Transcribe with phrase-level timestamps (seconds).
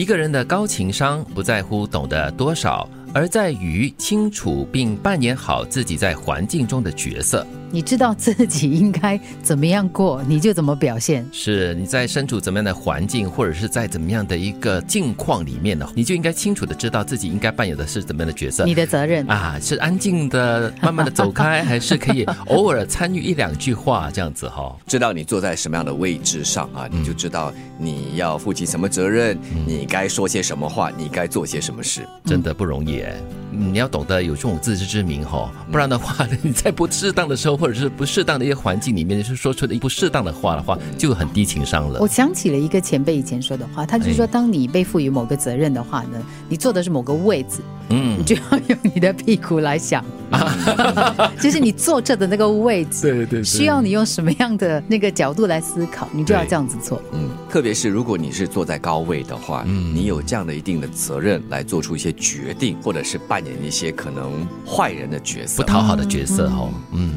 [0.00, 7.46] 一个人的高情商不在乎懂得多少，而在于清楚并扮演好自己在环境中的角色。
[7.72, 11.24] 你知道自己应该怎么样过，你就怎么表现。
[11.30, 15.88] 是你在身处怎么样的环境，或者是在怎么样的一个境况里面呢？
[15.94, 18.64] 你就应该清楚的知道自己应该扮演的是怎么样的角色。
[18.64, 24.76] 你的责任啊，是安静的、慢慢的走开， 还是可以偶尔参与一两句话这样子哈？
[24.86, 33.14] 知道你坐在什么样的位置上啊，你就知道你要负起什么责任，你该说些什么话，你该做些什么事，真的不容易哎。
[33.50, 42.00] 你要懂得有这种自知之明哈，不然的话，你在不适当的时候，或者是不适当的一些环境里面，是说出的不适当的话的话，就很低情商了。
[42.00, 50.04] 我想起了一个前辈以前说的话，他就说，当你被赋予某个责任的话呢，你坐的是某个位置，嗯，你就要用你的屁股来想，
[51.40, 57.02] 就是你坐着的那个位置，对对，需要你用什么样的那个角度来思考，你就要这样子做。
[57.12, 63.40] 嗯，特别是如果你是坐在高位的话，嗯，你有这样的一定的责任来做出一些决定，或者是扮。
[63.40, 66.68] 演一些可能坏人的角色，不讨好的角色哦。
[66.92, 67.14] 嗯，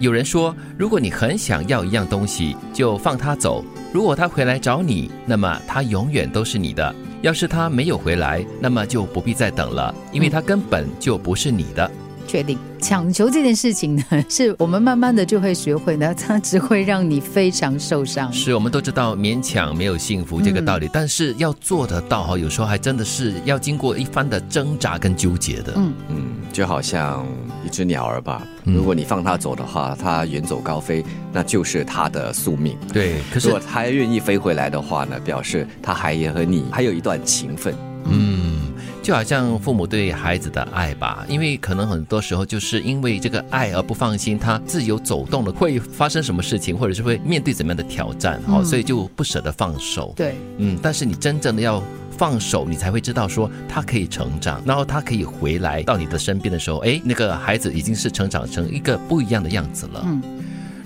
[0.00, 3.62] 有人说，如果你很想要一样东西，就放他走。
[3.92, 6.94] 如果他回来找你，那么他永远都是你的。
[7.26, 11.90] 要是他没有回来，那么就不必再等了，因为他根本就不是你的。
[12.24, 18.32] 确定抢球这件事情呢，是我们慢慢的就会学会的，它只会让你非常受伤。
[18.32, 25.72] 是我们都知道勉强没有幸福这个道理，但是要做得到哈，有时候还真的是要经过一番的挣扎跟纠结的。
[25.74, 27.26] 嗯嗯，就好像
[27.66, 32.76] 一只鸟儿吧，如果你放它走的话，它远走高飞，那就是它的宿命。
[32.92, 37.74] 对，可是如果它愿意飞回来的话呢，表示它还也和你还有一段情分。
[38.08, 38.72] 嗯。
[39.02, 50.12] 就好像父母对孩子的爱吧，因为可能很多时候就是因为这个爱而不放心他自由走动了，会发生什么事情，或者是会面对怎么样的挑战，哦，所以就不舍得放手。
[50.16, 51.80] 对，嗯，但是你真正的要
[52.16, 60.02] 放手，你才会知道说他可以成长，然后他可以回来到你的身边的时候，哎，那个孩子已经是成长成一个不一样的样子了。
[60.06, 60.22] 嗯，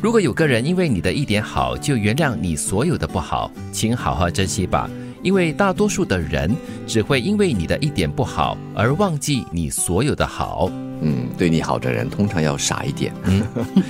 [0.00, 4.90] 如果有个人因为你的一点好就原谅你所有的不好，请好好珍惜吧。
[5.22, 6.50] 因为大多数的人
[6.86, 10.70] 只会因为你的一点不好而忘记你所有的好。
[11.02, 13.42] 嗯，对你好的人通常要傻一点，嗯，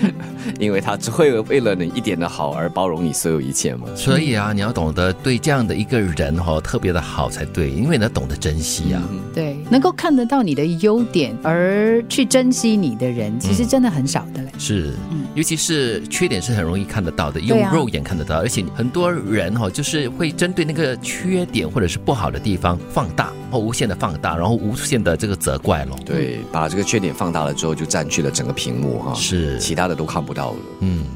[0.59, 3.87] 因为他只会为了你一点的好而包容你所有一切嘛。
[3.95, 9.03] 所以啊，你要懂得对这样的一个人哈特别的好才对，因为你要懂得珍惜啊。
[9.35, 14.51] 对，能够看得到你的优点而去珍惜你的人，其实真的很少的嘞。
[14.59, 14.93] 是，
[15.35, 25.99] 尤其是缺点是很容易看得到的，用肉眼看得到，而且很多人哈就是会针对那个缺点或者是不好的地方放大，或无限的放大，然后无限的这个责怪咯。
[26.07, 27.01] 对，把这个缺。
[27.01, 30.57] 点放大了之后，就占据了整个屏幕哈，是其他的都看不到了。
[30.81, 31.07] 嗯，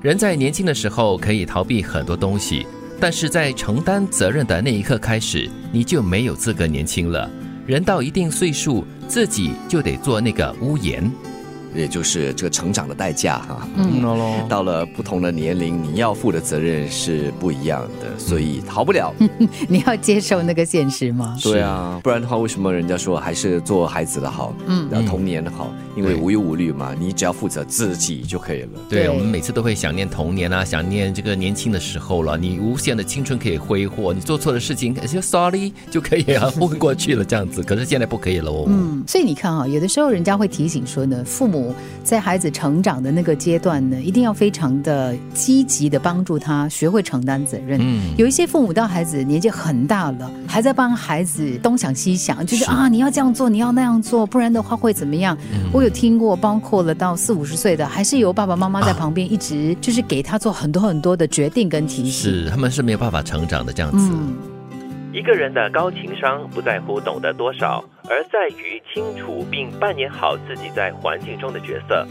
[0.00, 2.66] 人在年轻的时候可以逃避很多东西，
[2.98, 7.30] 但是在承担责任的那一刻开始，你就没有资格年轻了。
[7.66, 11.12] 人到一定岁数，自己就得做那个屋檐。
[11.74, 14.00] 也就是这个成长的代价哈，嗯，
[14.48, 19.12] 到了不同的年龄，你要负的责任是不一样的，所以逃不了。
[19.68, 21.36] 你要接受那个现实吗？
[21.42, 24.54] 对啊，不然的话，为什么人家说还是做孩子的好？
[24.66, 28.68] 嗯，要童年的好，因为无忧无虑嘛，你只要负责自己就可以了。
[28.88, 32.36] 对，我们每次都会想念童年啊，想念这个年轻的时候了。
[32.36, 37.62] 你无限的青春可以挥霍，你做错的事情，就 sorry 就可以啊，混过去了这样子。
[37.62, 38.64] 可是现在不可以了哦。
[38.68, 41.74] 嗯，所以你看啊，有的时候人家会提醒说呢，父母。
[42.02, 47.78] 在孩子成长的那个阶段呢，一定要非常的积极的帮助他学会承担责任。
[47.80, 55.36] 嗯，有一些父母到孩子年纪很大了，还在帮孩子东想西想，就是啊，你要这样做，你要那样做，不然的话会怎么样？
[55.72, 62.44] 我有听过，包括了到四五十岁的，还是由爸爸妈妈在旁边一直就是给他做很多很多的决定跟提醒。
[62.44, 64.12] 是，他们是没有办法成长的这样子。
[65.12, 72.06] 一个人的高情商不在乎懂得多少，而在于清楚并扮演好自己在环境中的角色。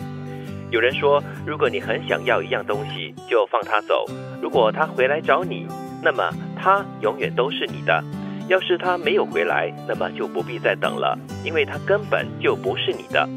[0.70, 4.06] 有人说，如果你很想要一样东西，就放他走。
[4.42, 5.66] 如果他回来找你，
[6.04, 6.30] 那么
[6.62, 8.04] 他永远都是你的。
[8.48, 13.28] 要是他没有回来，那么就不必再等了，因为他根本就不是你的。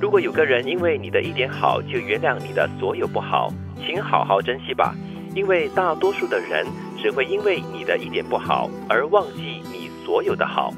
[0.00, 3.52] 如果有个人因为你的一点好就原谅你的所有不好，
[3.84, 4.94] 请好好珍惜吧，
[5.34, 6.66] 因为大多数的人。
[7.02, 10.72] 只会因为你的一点不好而忘记你所有的好。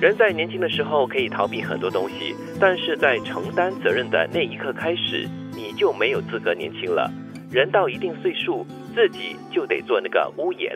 [0.00, 7.12] 人在年轻的时候可以逃避很多东西，但是在承担责任的那一刻开始，你就没有资格年轻了。
[7.50, 10.74] 人到一定岁数，自己就得做那个屋檐。